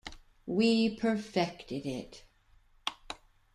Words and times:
We 0.47 0.95
perfected 0.97 1.85
it. 1.85 2.23